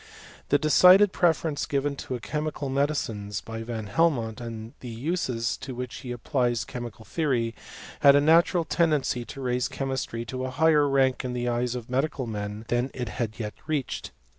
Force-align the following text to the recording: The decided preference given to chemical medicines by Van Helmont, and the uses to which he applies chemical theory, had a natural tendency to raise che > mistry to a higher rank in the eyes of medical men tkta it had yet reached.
The 0.49 0.57
decided 0.57 1.11
preference 1.11 1.67
given 1.67 1.95
to 1.97 2.19
chemical 2.21 2.69
medicines 2.69 3.39
by 3.39 3.61
Van 3.61 3.85
Helmont, 3.85 4.41
and 4.41 4.73
the 4.79 4.89
uses 4.89 5.55
to 5.57 5.75
which 5.75 5.97
he 5.97 6.11
applies 6.11 6.65
chemical 6.65 7.05
theory, 7.05 7.53
had 7.99 8.15
a 8.15 8.19
natural 8.19 8.65
tendency 8.65 9.25
to 9.25 9.41
raise 9.41 9.69
che 9.69 9.85
> 9.85 9.85
mistry 9.85 10.25
to 10.25 10.43
a 10.45 10.49
higher 10.49 10.89
rank 10.89 11.23
in 11.23 11.33
the 11.33 11.47
eyes 11.47 11.75
of 11.75 11.87
medical 11.87 12.25
men 12.25 12.65
tkta 12.67 12.89
it 12.95 13.09
had 13.09 13.35
yet 13.39 13.53
reached. 13.67 14.09